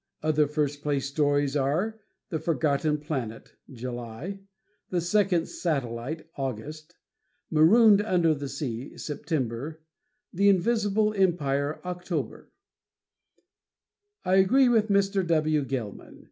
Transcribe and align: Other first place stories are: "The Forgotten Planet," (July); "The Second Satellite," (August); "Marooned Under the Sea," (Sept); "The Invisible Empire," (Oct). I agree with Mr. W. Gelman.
Other 0.23 0.47
first 0.47 0.81
place 0.81 1.07
stories 1.07 1.55
are: 1.55 2.01
"The 2.29 2.39
Forgotten 2.39 2.97
Planet," 2.97 3.53
(July); 3.71 4.39
"The 4.89 4.99
Second 4.99 5.47
Satellite," 5.47 6.27
(August); 6.35 6.95
"Marooned 7.51 8.01
Under 8.01 8.33
the 8.33 8.49
Sea," 8.49 8.93
(Sept); 8.95 9.77
"The 10.33 10.49
Invisible 10.49 11.13
Empire," 11.13 11.79
(Oct). 11.85 12.47
I 14.25 14.35
agree 14.37 14.69
with 14.69 14.87
Mr. 14.87 15.23
W. 15.27 15.63
Gelman. 15.63 16.19